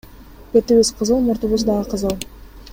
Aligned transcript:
Бетибиз 0.53 0.89
кызыл, 0.97 1.19
мурдубуз 1.27 1.63
дагы 1.67 1.85
кызыл. 1.91 2.15